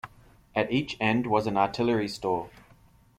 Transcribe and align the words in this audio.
At 0.55 0.71
each 0.71 0.97
end 0.99 1.27
was 1.27 1.45
an 1.45 1.57
artillery 1.57 2.07
store. 2.07 2.49